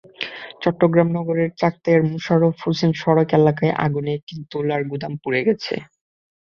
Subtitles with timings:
[0.61, 5.75] চট্টগ্রাম নগরের চাক্তাইয়ের মোশাররফ হোসেন সড়ক এলাকায় আগুনে একটি তুলার গুদাম পুড়ে গেছে।